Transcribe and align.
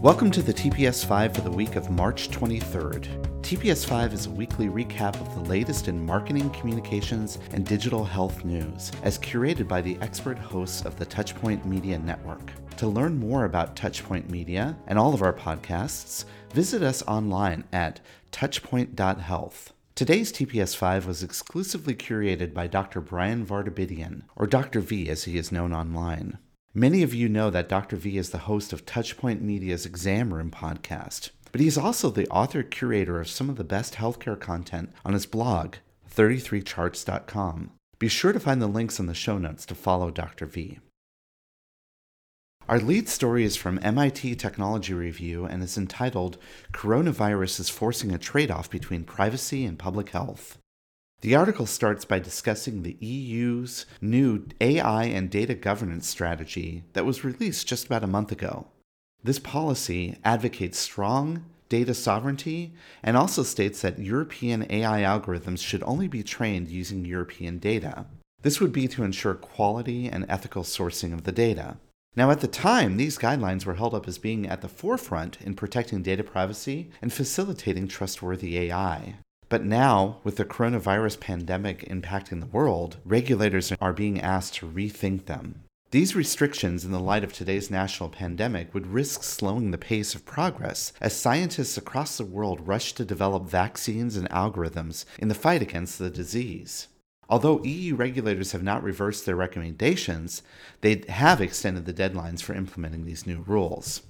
Welcome 0.00 0.30
to 0.30 0.42
the 0.42 0.54
TPS 0.54 1.04
5 1.04 1.34
for 1.34 1.40
the 1.40 1.50
week 1.50 1.74
of 1.74 1.90
March 1.90 2.30
23rd. 2.30 3.42
TPS 3.42 3.84
5 3.84 4.14
is 4.14 4.26
a 4.26 4.30
weekly 4.30 4.68
recap 4.68 5.20
of 5.20 5.34
the 5.34 5.50
latest 5.50 5.88
in 5.88 6.06
marketing, 6.06 6.50
communications, 6.50 7.40
and 7.50 7.66
digital 7.66 8.04
health 8.04 8.44
news, 8.44 8.92
as 9.02 9.18
curated 9.18 9.66
by 9.66 9.80
the 9.80 9.98
expert 10.00 10.38
hosts 10.38 10.84
of 10.84 10.96
the 11.00 11.06
Touchpoint 11.06 11.64
Media 11.64 11.98
Network. 11.98 12.52
To 12.76 12.86
learn 12.86 13.18
more 13.18 13.44
about 13.44 13.74
Touchpoint 13.74 14.30
Media 14.30 14.76
and 14.86 15.00
all 15.00 15.14
of 15.14 15.22
our 15.22 15.32
podcasts, 15.32 16.26
visit 16.54 16.84
us 16.84 17.02
online 17.08 17.64
at 17.72 17.98
touchpoint.health. 18.30 19.72
Today's 19.96 20.32
TPS 20.32 20.76
5 20.76 21.08
was 21.08 21.24
exclusively 21.24 21.96
curated 21.96 22.54
by 22.54 22.68
Dr. 22.68 23.00
Bryan 23.00 23.44
Vartabedian, 23.44 24.22
or 24.36 24.46
Dr. 24.46 24.78
V 24.78 25.08
as 25.08 25.24
he 25.24 25.36
is 25.36 25.50
known 25.50 25.72
online. 25.72 26.38
Many 26.74 27.02
of 27.02 27.14
you 27.14 27.30
know 27.30 27.48
that 27.48 27.68
Dr. 27.68 27.96
V 27.96 28.18
is 28.18 28.28
the 28.28 28.38
host 28.38 28.74
of 28.74 28.84
Touchpoint 28.84 29.40
Media's 29.40 29.86
Exam 29.86 30.34
Room 30.34 30.50
podcast, 30.50 31.30
but 31.50 31.62
he 31.62 31.66
is 31.66 31.78
also 31.78 32.10
the 32.10 32.28
author 32.28 32.62
curator 32.62 33.20
of 33.20 33.30
some 33.30 33.48
of 33.48 33.56
the 33.56 33.64
best 33.64 33.94
healthcare 33.94 34.38
content 34.38 34.92
on 35.02 35.14
his 35.14 35.24
blog, 35.24 35.76
33charts.com. 36.14 37.70
Be 37.98 38.08
sure 38.08 38.32
to 38.32 38.40
find 38.40 38.60
the 38.60 38.66
links 38.66 39.00
in 39.00 39.06
the 39.06 39.14
show 39.14 39.38
notes 39.38 39.64
to 39.66 39.74
follow 39.74 40.10
Dr. 40.10 40.44
V. 40.44 40.78
Our 42.68 42.80
lead 42.80 43.08
story 43.08 43.44
is 43.44 43.56
from 43.56 43.80
MIT 43.82 44.34
Technology 44.34 44.92
Review 44.92 45.46
and 45.46 45.62
is 45.62 45.78
entitled 45.78 46.36
Coronavirus 46.74 47.60
is 47.60 47.70
Forcing 47.70 48.12
a 48.12 48.18
Trade 48.18 48.50
Off 48.50 48.68
Between 48.68 49.04
Privacy 49.04 49.64
and 49.64 49.78
Public 49.78 50.10
Health. 50.10 50.58
The 51.20 51.34
article 51.34 51.66
starts 51.66 52.04
by 52.04 52.20
discussing 52.20 52.82
the 52.82 52.96
EU's 53.00 53.86
new 54.00 54.46
AI 54.60 55.04
and 55.04 55.28
data 55.28 55.54
governance 55.54 56.08
strategy 56.08 56.84
that 56.92 57.04
was 57.04 57.24
released 57.24 57.66
just 57.66 57.86
about 57.86 58.04
a 58.04 58.06
month 58.06 58.30
ago. 58.30 58.68
This 59.24 59.40
policy 59.40 60.16
advocates 60.24 60.78
strong 60.78 61.44
data 61.68 61.92
sovereignty 61.92 62.72
and 63.02 63.16
also 63.16 63.42
states 63.42 63.82
that 63.82 63.98
European 63.98 64.64
AI 64.70 65.02
algorithms 65.02 65.58
should 65.58 65.82
only 65.82 66.06
be 66.06 66.22
trained 66.22 66.68
using 66.68 67.04
European 67.04 67.58
data. 67.58 68.06
This 68.42 68.60
would 68.60 68.72
be 68.72 68.86
to 68.88 69.02
ensure 69.02 69.34
quality 69.34 70.08
and 70.08 70.24
ethical 70.28 70.62
sourcing 70.62 71.12
of 71.12 71.24
the 71.24 71.32
data. 71.32 71.78
Now, 72.14 72.30
at 72.30 72.40
the 72.40 72.48
time, 72.48 72.96
these 72.96 73.18
guidelines 73.18 73.66
were 73.66 73.74
held 73.74 73.94
up 73.94 74.08
as 74.08 74.18
being 74.18 74.46
at 74.46 74.60
the 74.60 74.68
forefront 74.68 75.40
in 75.40 75.54
protecting 75.54 76.02
data 76.02 76.22
privacy 76.22 76.90
and 77.02 77.12
facilitating 77.12 77.88
trustworthy 77.88 78.56
AI. 78.58 79.16
But 79.48 79.64
now, 79.64 80.18
with 80.24 80.36
the 80.36 80.44
coronavirus 80.44 81.20
pandemic 81.20 81.88
impacting 81.88 82.40
the 82.40 82.46
world, 82.46 82.98
regulators 83.04 83.72
are 83.80 83.92
being 83.92 84.20
asked 84.20 84.56
to 84.56 84.66
rethink 84.66 85.24
them. 85.24 85.62
These 85.90 86.14
restrictions, 86.14 86.84
in 86.84 86.92
the 86.92 87.00
light 87.00 87.24
of 87.24 87.32
today's 87.32 87.70
national 87.70 88.10
pandemic, 88.10 88.74
would 88.74 88.88
risk 88.88 89.22
slowing 89.22 89.70
the 89.70 89.78
pace 89.78 90.14
of 90.14 90.26
progress 90.26 90.92
as 91.00 91.16
scientists 91.16 91.78
across 91.78 92.18
the 92.18 92.26
world 92.26 92.68
rush 92.68 92.92
to 92.92 93.06
develop 93.06 93.44
vaccines 93.44 94.14
and 94.14 94.28
algorithms 94.28 95.06
in 95.18 95.28
the 95.28 95.34
fight 95.34 95.62
against 95.62 95.98
the 95.98 96.10
disease. 96.10 96.88
Although 97.30 97.64
EU 97.64 97.94
regulators 97.94 98.52
have 98.52 98.62
not 98.62 98.82
reversed 98.82 99.24
their 99.24 99.36
recommendations, 99.36 100.42
they 100.82 101.04
have 101.08 101.40
extended 101.40 101.86
the 101.86 101.94
deadlines 101.94 102.42
for 102.42 102.54
implementing 102.54 103.06
these 103.06 103.26
new 103.26 103.42
rules. 103.46 104.02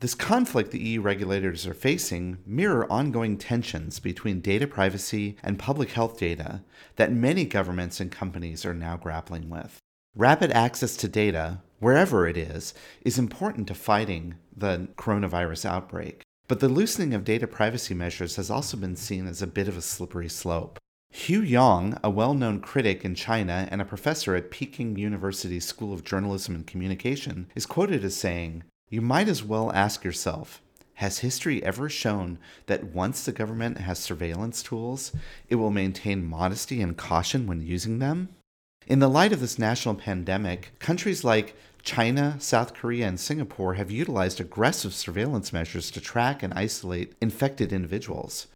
This 0.00 0.14
conflict 0.14 0.70
the 0.70 0.78
EU 0.78 1.00
regulators 1.00 1.66
are 1.66 1.74
facing 1.74 2.38
mirror 2.46 2.86
ongoing 2.90 3.36
tensions 3.36 3.98
between 3.98 4.40
data 4.40 4.68
privacy 4.68 5.36
and 5.42 5.58
public 5.58 5.90
health 5.90 6.18
data 6.18 6.62
that 6.94 7.12
many 7.12 7.44
governments 7.44 7.98
and 7.98 8.12
companies 8.12 8.64
are 8.64 8.74
now 8.74 8.96
grappling 8.96 9.50
with. 9.50 9.80
Rapid 10.14 10.52
access 10.52 10.96
to 10.98 11.08
data, 11.08 11.62
wherever 11.80 12.28
it 12.28 12.36
is, 12.36 12.74
is 13.02 13.18
important 13.18 13.66
to 13.68 13.74
fighting 13.74 14.36
the 14.56 14.86
coronavirus 14.96 15.64
outbreak. 15.64 16.22
But 16.46 16.60
the 16.60 16.68
loosening 16.68 17.12
of 17.12 17.24
data 17.24 17.48
privacy 17.48 17.92
measures 17.92 18.36
has 18.36 18.50
also 18.50 18.76
been 18.76 18.94
seen 18.94 19.26
as 19.26 19.42
a 19.42 19.48
bit 19.48 19.66
of 19.66 19.76
a 19.76 19.82
slippery 19.82 20.28
slope. 20.28 20.78
Hu 21.26 21.42
Yong, 21.42 21.98
a 22.04 22.10
well 22.10 22.34
known 22.34 22.60
critic 22.60 23.04
in 23.04 23.16
China 23.16 23.66
and 23.72 23.80
a 23.80 23.84
professor 23.84 24.36
at 24.36 24.52
Peking 24.52 24.96
University's 24.96 25.64
School 25.64 25.92
of 25.92 26.04
Journalism 26.04 26.54
and 26.54 26.66
Communication, 26.66 27.48
is 27.56 27.66
quoted 27.66 28.04
as 28.04 28.14
saying, 28.14 28.62
you 28.90 29.00
might 29.00 29.28
as 29.28 29.42
well 29.42 29.72
ask 29.72 30.04
yourself 30.04 30.62
Has 30.94 31.18
history 31.18 31.62
ever 31.62 31.88
shown 31.88 32.38
that 32.66 32.84
once 32.84 33.24
the 33.24 33.32
government 33.32 33.78
has 33.78 33.98
surveillance 33.98 34.62
tools, 34.62 35.12
it 35.48 35.56
will 35.56 35.70
maintain 35.70 36.24
modesty 36.24 36.80
and 36.80 36.96
caution 36.96 37.46
when 37.46 37.60
using 37.60 37.98
them? 37.98 38.30
In 38.86 38.98
the 39.00 39.08
light 39.08 39.32
of 39.32 39.40
this 39.40 39.58
national 39.58 39.96
pandemic, 39.96 40.72
countries 40.78 41.22
like 41.22 41.54
China, 41.82 42.36
South 42.38 42.74
Korea, 42.74 43.06
and 43.06 43.20
Singapore 43.20 43.74
have 43.74 43.90
utilized 43.90 44.40
aggressive 44.40 44.94
surveillance 44.94 45.52
measures 45.52 45.90
to 45.90 46.00
track 46.00 46.42
and 46.42 46.54
isolate 46.54 47.14
infected 47.20 47.72
individuals. 47.72 48.46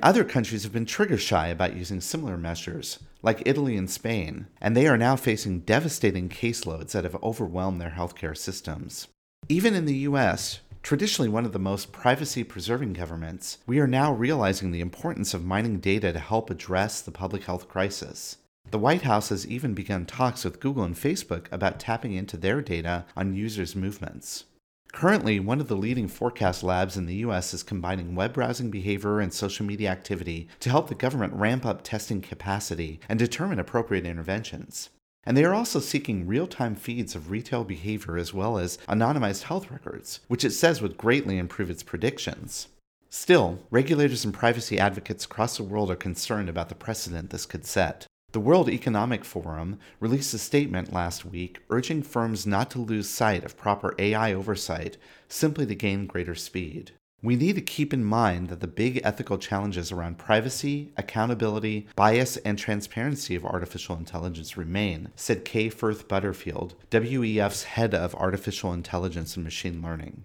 Other 0.00 0.24
countries 0.24 0.62
have 0.62 0.72
been 0.72 0.86
trigger 0.86 1.18
shy 1.18 1.48
about 1.48 1.76
using 1.76 2.00
similar 2.00 2.36
measures, 2.36 3.00
like 3.22 3.42
Italy 3.46 3.76
and 3.76 3.90
Spain, 3.90 4.46
and 4.60 4.76
they 4.76 4.86
are 4.86 4.96
now 4.96 5.16
facing 5.16 5.60
devastating 5.60 6.28
caseloads 6.28 6.92
that 6.92 7.04
have 7.04 7.20
overwhelmed 7.22 7.80
their 7.80 7.94
healthcare 7.96 8.36
systems. 8.36 9.08
Even 9.50 9.74
in 9.74 9.86
the 9.86 10.04
US, 10.10 10.60
traditionally 10.82 11.30
one 11.30 11.46
of 11.46 11.52
the 11.52 11.58
most 11.58 11.90
privacy 11.90 12.44
preserving 12.44 12.92
governments, 12.92 13.56
we 13.66 13.78
are 13.78 13.86
now 13.86 14.12
realizing 14.12 14.72
the 14.72 14.82
importance 14.82 15.32
of 15.32 15.42
mining 15.42 15.80
data 15.80 16.12
to 16.12 16.18
help 16.18 16.50
address 16.50 17.00
the 17.00 17.10
public 17.10 17.44
health 17.44 17.66
crisis. 17.66 18.36
The 18.70 18.78
White 18.78 19.02
House 19.02 19.30
has 19.30 19.46
even 19.46 19.72
begun 19.72 20.04
talks 20.04 20.44
with 20.44 20.60
Google 20.60 20.84
and 20.84 20.94
Facebook 20.94 21.50
about 21.50 21.80
tapping 21.80 22.12
into 22.12 22.36
their 22.36 22.60
data 22.60 23.06
on 23.16 23.34
users' 23.34 23.74
movements. 23.74 24.44
Currently, 24.92 25.40
one 25.40 25.60
of 25.60 25.68
the 25.68 25.76
leading 25.76 26.08
forecast 26.08 26.62
labs 26.62 26.98
in 26.98 27.06
the 27.06 27.16
US 27.26 27.54
is 27.54 27.62
combining 27.62 28.14
web 28.14 28.34
browsing 28.34 28.70
behavior 28.70 29.18
and 29.18 29.32
social 29.32 29.64
media 29.64 29.88
activity 29.88 30.46
to 30.60 30.68
help 30.68 30.90
the 30.90 30.94
government 30.94 31.32
ramp 31.32 31.64
up 31.64 31.80
testing 31.82 32.20
capacity 32.20 33.00
and 33.08 33.18
determine 33.18 33.58
appropriate 33.58 34.04
interventions. 34.04 34.90
And 35.28 35.36
they 35.36 35.44
are 35.44 35.52
also 35.52 35.78
seeking 35.78 36.26
real 36.26 36.46
time 36.46 36.74
feeds 36.74 37.14
of 37.14 37.30
retail 37.30 37.62
behavior 37.62 38.16
as 38.16 38.32
well 38.32 38.56
as 38.56 38.78
anonymized 38.88 39.42
health 39.42 39.70
records, 39.70 40.20
which 40.26 40.42
it 40.42 40.52
says 40.52 40.80
would 40.80 40.96
greatly 40.96 41.36
improve 41.36 41.68
its 41.68 41.82
predictions. 41.82 42.68
Still, 43.10 43.58
regulators 43.70 44.24
and 44.24 44.32
privacy 44.32 44.78
advocates 44.78 45.26
across 45.26 45.58
the 45.58 45.64
world 45.64 45.90
are 45.90 45.96
concerned 45.96 46.48
about 46.48 46.70
the 46.70 46.74
precedent 46.74 47.28
this 47.28 47.44
could 47.44 47.66
set. 47.66 48.06
The 48.32 48.40
World 48.40 48.70
Economic 48.70 49.22
Forum 49.22 49.78
released 50.00 50.32
a 50.32 50.38
statement 50.38 50.94
last 50.94 51.26
week 51.26 51.58
urging 51.68 52.02
firms 52.02 52.46
not 52.46 52.70
to 52.70 52.78
lose 52.78 53.10
sight 53.10 53.44
of 53.44 53.54
proper 53.54 53.94
AI 53.98 54.32
oversight 54.32 54.96
simply 55.28 55.66
to 55.66 55.74
gain 55.74 56.06
greater 56.06 56.34
speed. 56.34 56.92
We 57.20 57.34
need 57.34 57.56
to 57.56 57.60
keep 57.60 57.92
in 57.92 58.04
mind 58.04 58.48
that 58.48 58.60
the 58.60 58.68
big 58.68 59.00
ethical 59.02 59.38
challenges 59.38 59.90
around 59.90 60.18
privacy, 60.18 60.92
accountability, 60.96 61.88
bias, 61.96 62.36
and 62.38 62.56
transparency 62.56 63.34
of 63.34 63.44
artificial 63.44 63.96
intelligence 63.96 64.56
remain, 64.56 65.08
said 65.16 65.44
Kay 65.44 65.68
Firth 65.68 66.06
Butterfield, 66.06 66.76
WEF's 66.92 67.64
head 67.64 67.92
of 67.92 68.14
artificial 68.14 68.72
intelligence 68.72 69.34
and 69.34 69.42
machine 69.42 69.82
learning. 69.82 70.22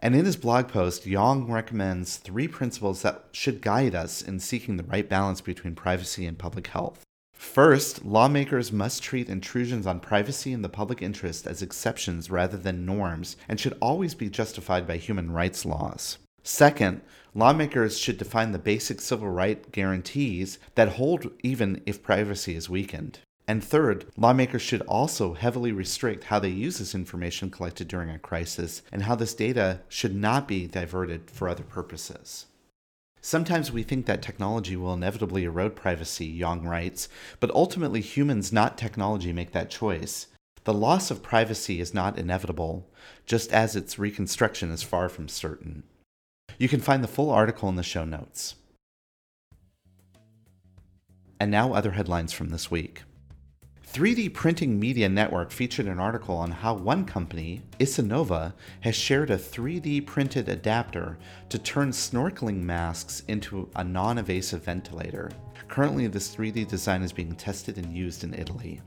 And 0.00 0.16
in 0.16 0.24
his 0.24 0.36
blog 0.36 0.66
post, 0.66 1.06
Yong 1.06 1.48
recommends 1.48 2.16
three 2.16 2.48
principles 2.48 3.02
that 3.02 3.26
should 3.30 3.62
guide 3.62 3.94
us 3.94 4.20
in 4.20 4.40
seeking 4.40 4.78
the 4.78 4.82
right 4.82 5.08
balance 5.08 5.40
between 5.40 5.76
privacy 5.76 6.26
and 6.26 6.36
public 6.36 6.66
health. 6.66 7.04
First, 7.34 8.04
lawmakers 8.04 8.72
must 8.72 9.00
treat 9.00 9.28
intrusions 9.28 9.86
on 9.86 10.00
privacy 10.00 10.52
and 10.52 10.64
the 10.64 10.68
public 10.68 11.02
interest 11.02 11.46
as 11.46 11.62
exceptions 11.62 12.30
rather 12.30 12.56
than 12.56 12.84
norms 12.84 13.36
and 13.48 13.60
should 13.60 13.78
always 13.80 14.16
be 14.16 14.28
justified 14.28 14.88
by 14.88 14.96
human 14.96 15.30
rights 15.30 15.64
laws. 15.64 16.18
Second, 16.42 17.02
lawmakers 17.34 17.98
should 17.98 18.18
define 18.18 18.52
the 18.52 18.58
basic 18.58 19.00
civil 19.00 19.28
right 19.28 19.70
guarantees 19.70 20.58
that 20.74 20.90
hold 20.90 21.30
even 21.42 21.80
if 21.86 22.02
privacy 22.02 22.56
is 22.56 22.68
weakened. 22.68 23.20
And 23.46 23.62
third, 23.62 24.06
lawmakers 24.16 24.62
should 24.62 24.82
also 24.82 25.34
heavily 25.34 25.72
restrict 25.72 26.24
how 26.24 26.38
they 26.38 26.48
use 26.48 26.78
this 26.78 26.94
information 26.94 27.50
collected 27.50 27.88
during 27.88 28.10
a 28.10 28.18
crisis 28.18 28.82
and 28.92 29.02
how 29.02 29.14
this 29.14 29.34
data 29.34 29.80
should 29.88 30.14
not 30.14 30.46
be 30.46 30.66
diverted 30.66 31.30
for 31.30 31.48
other 31.48 31.64
purposes. 31.64 32.46
Sometimes 33.20 33.70
we 33.70 33.82
think 33.84 34.06
that 34.06 34.22
technology 34.22 34.74
will 34.74 34.94
inevitably 34.94 35.44
erode 35.44 35.76
privacy, 35.76 36.26
Yong 36.26 36.64
writes, 36.66 37.08
but 37.38 37.52
ultimately 37.52 38.00
humans, 38.00 38.52
not 38.52 38.76
technology, 38.76 39.32
make 39.32 39.52
that 39.52 39.70
choice. 39.70 40.26
The 40.64 40.74
loss 40.74 41.10
of 41.10 41.22
privacy 41.22 41.80
is 41.80 41.94
not 41.94 42.18
inevitable, 42.18 42.88
just 43.26 43.52
as 43.52 43.76
its 43.76 43.98
reconstruction 43.98 44.70
is 44.70 44.82
far 44.82 45.08
from 45.08 45.28
certain. 45.28 45.84
You 46.62 46.68
can 46.68 46.78
find 46.78 47.02
the 47.02 47.08
full 47.08 47.30
article 47.30 47.68
in 47.70 47.74
the 47.74 47.82
show 47.82 48.04
notes. 48.04 48.54
And 51.40 51.50
now, 51.50 51.72
other 51.72 51.90
headlines 51.90 52.32
from 52.32 52.50
this 52.50 52.70
week. 52.70 53.02
3D 53.92 54.32
Printing 54.32 54.78
Media 54.78 55.08
Network 55.08 55.50
featured 55.50 55.86
an 55.86 55.98
article 55.98 56.36
on 56.36 56.52
how 56.52 56.74
one 56.74 57.04
company, 57.04 57.62
Isinnova, 57.80 58.52
has 58.82 58.94
shared 58.94 59.30
a 59.30 59.36
3D 59.36 60.06
printed 60.06 60.48
adapter 60.48 61.18
to 61.48 61.58
turn 61.58 61.90
snorkeling 61.90 62.62
masks 62.62 63.24
into 63.26 63.68
a 63.74 63.82
non 63.82 64.18
invasive 64.18 64.62
ventilator. 64.62 65.32
Currently, 65.66 66.06
this 66.06 66.32
3D 66.32 66.68
design 66.68 67.02
is 67.02 67.12
being 67.12 67.34
tested 67.34 67.76
and 67.76 67.92
used 67.92 68.22
in 68.22 68.34
Italy. 68.34 68.80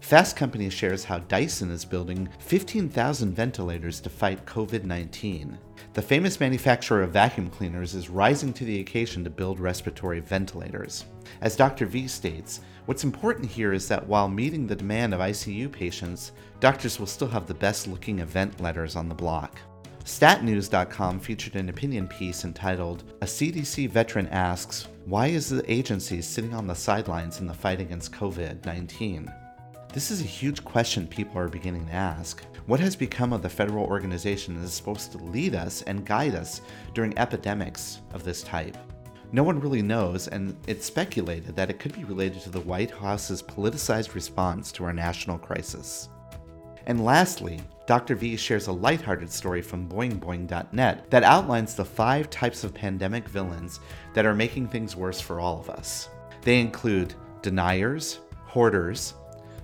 Fast 0.00 0.36
Company 0.36 0.70
shares 0.70 1.04
how 1.04 1.18
Dyson 1.18 1.70
is 1.70 1.84
building 1.84 2.28
15,000 2.38 3.34
ventilators 3.34 4.00
to 4.00 4.10
fight 4.10 4.44
COVID 4.46 4.84
19. 4.84 5.58
The 5.94 6.02
famous 6.02 6.38
manufacturer 6.38 7.02
of 7.02 7.10
vacuum 7.10 7.48
cleaners 7.48 7.94
is 7.94 8.08
rising 8.08 8.52
to 8.52 8.64
the 8.64 8.80
occasion 8.80 9.24
to 9.24 9.30
build 9.30 9.58
respiratory 9.58 10.20
ventilators. 10.20 11.06
As 11.40 11.56
Dr. 11.56 11.86
V 11.86 12.06
states, 12.06 12.60
what's 12.84 13.02
important 13.02 13.50
here 13.50 13.72
is 13.72 13.88
that 13.88 14.06
while 14.06 14.28
meeting 14.28 14.66
the 14.66 14.76
demand 14.76 15.12
of 15.14 15.20
ICU 15.20 15.72
patients, 15.72 16.32
doctors 16.60 17.00
will 17.00 17.06
still 17.06 17.28
have 17.28 17.46
the 17.46 17.54
best 17.54 17.88
looking 17.88 18.24
ventilators 18.24 18.94
on 18.94 19.08
the 19.08 19.14
block. 19.14 19.58
StatNews.com 20.04 21.18
featured 21.18 21.56
an 21.56 21.68
opinion 21.68 22.06
piece 22.06 22.44
entitled 22.44 23.02
A 23.22 23.24
CDC 23.24 23.90
Veteran 23.90 24.28
Asks, 24.28 24.86
Why 25.04 25.26
is 25.26 25.48
the 25.48 25.68
agency 25.70 26.22
sitting 26.22 26.54
on 26.54 26.68
the 26.68 26.74
sidelines 26.76 27.40
in 27.40 27.48
the 27.48 27.54
fight 27.54 27.80
against 27.80 28.12
COVID 28.12 28.64
19? 28.64 29.32
This 29.96 30.10
is 30.10 30.20
a 30.20 30.24
huge 30.24 30.62
question 30.62 31.06
people 31.06 31.38
are 31.38 31.48
beginning 31.48 31.86
to 31.86 31.94
ask. 31.94 32.44
What 32.66 32.80
has 32.80 32.94
become 32.94 33.32
of 33.32 33.40
the 33.40 33.48
federal 33.48 33.86
organization 33.86 34.54
that 34.54 34.66
is 34.66 34.74
supposed 34.74 35.10
to 35.12 35.16
lead 35.16 35.54
us 35.54 35.80
and 35.80 36.04
guide 36.04 36.34
us 36.34 36.60
during 36.92 37.16
epidemics 37.16 38.02
of 38.12 38.22
this 38.22 38.42
type? 38.42 38.76
No 39.32 39.42
one 39.42 39.58
really 39.58 39.80
knows, 39.80 40.28
and 40.28 40.54
it's 40.66 40.84
speculated 40.84 41.56
that 41.56 41.70
it 41.70 41.78
could 41.78 41.94
be 41.94 42.04
related 42.04 42.42
to 42.42 42.50
the 42.50 42.60
White 42.60 42.90
House's 42.90 43.42
politicized 43.42 44.14
response 44.14 44.70
to 44.72 44.84
our 44.84 44.92
national 44.92 45.38
crisis. 45.38 46.10
And 46.84 47.02
lastly, 47.02 47.62
Dr. 47.86 48.16
V 48.16 48.36
shares 48.36 48.66
a 48.66 48.72
lighthearted 48.72 49.30
story 49.30 49.62
from 49.62 49.88
boingboing.net 49.88 51.10
that 51.10 51.22
outlines 51.22 51.74
the 51.74 51.86
five 51.86 52.28
types 52.28 52.64
of 52.64 52.74
pandemic 52.74 53.26
villains 53.30 53.80
that 54.12 54.26
are 54.26 54.34
making 54.34 54.68
things 54.68 54.94
worse 54.94 55.22
for 55.22 55.40
all 55.40 55.58
of 55.58 55.70
us. 55.70 56.10
They 56.42 56.60
include 56.60 57.14
deniers, 57.40 58.18
hoarders, 58.44 59.14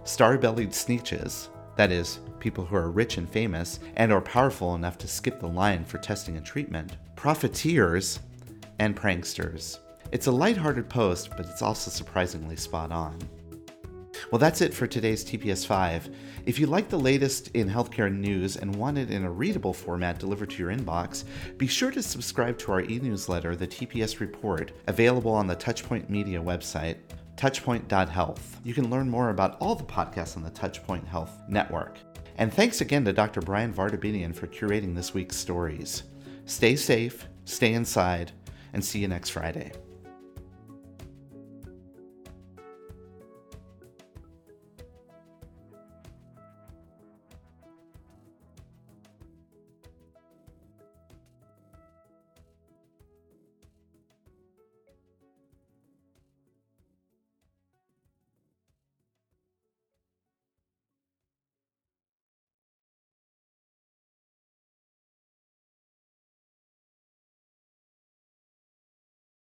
star-bellied 0.04 0.70
sneetches, 0.70 1.48
that 1.76 1.90
is, 1.90 2.20
people 2.38 2.64
who 2.64 2.76
are 2.76 2.90
rich 2.90 3.18
and 3.18 3.28
famous 3.28 3.80
and 3.96 4.12
are 4.12 4.20
powerful 4.20 4.74
enough 4.74 4.98
to 4.98 5.08
skip 5.08 5.40
the 5.40 5.46
line 5.46 5.84
for 5.84 5.98
testing 5.98 6.36
and 6.36 6.44
treatment, 6.44 6.96
profiteers, 7.16 8.20
and 8.78 8.96
pranksters. 8.96 9.78
It's 10.10 10.26
a 10.26 10.32
lighthearted 10.32 10.88
post, 10.88 11.30
but 11.30 11.46
it's 11.46 11.62
also 11.62 11.90
surprisingly 11.90 12.56
spot 12.56 12.92
on. 12.92 13.18
Well, 14.30 14.38
that's 14.38 14.60
it 14.60 14.74
for 14.74 14.86
today's 14.86 15.24
TPS 15.24 15.66
5. 15.66 16.10
If 16.46 16.58
you 16.58 16.66
like 16.66 16.88
the 16.88 16.98
latest 16.98 17.48
in 17.48 17.68
healthcare 17.68 18.12
news 18.12 18.56
and 18.56 18.74
want 18.74 18.98
it 18.98 19.10
in 19.10 19.24
a 19.24 19.30
readable 19.30 19.72
format 19.72 20.18
delivered 20.18 20.50
to 20.50 20.58
your 20.58 20.72
inbox, 20.72 21.24
be 21.56 21.66
sure 21.66 21.90
to 21.90 22.02
subscribe 22.02 22.58
to 22.58 22.72
our 22.72 22.82
e 22.82 22.98
newsletter, 22.98 23.56
the 23.56 23.66
TPS 23.66 24.20
Report, 24.20 24.72
available 24.86 25.32
on 25.32 25.46
the 25.46 25.56
Touchpoint 25.56 26.08
Media 26.08 26.40
website 26.40 26.96
touchpoint.health. 27.36 28.60
You 28.64 28.74
can 28.74 28.90
learn 28.90 29.08
more 29.08 29.30
about 29.30 29.56
all 29.60 29.74
the 29.74 29.84
podcasts 29.84 30.36
on 30.36 30.42
the 30.42 30.50
Touchpoint 30.50 31.06
Health 31.06 31.42
Network. 31.48 31.98
And 32.36 32.52
thanks 32.52 32.80
again 32.80 33.04
to 33.04 33.12
Dr. 33.12 33.40
Bryan 33.40 33.72
Vartabedian 33.72 34.34
for 34.34 34.46
curating 34.46 34.94
this 34.94 35.14
week's 35.14 35.36
stories. 35.36 36.04
Stay 36.46 36.76
safe, 36.76 37.28
stay 37.44 37.74
inside, 37.74 38.32
and 38.72 38.84
see 38.84 39.00
you 39.00 39.08
next 39.08 39.30
Friday. 39.30 39.72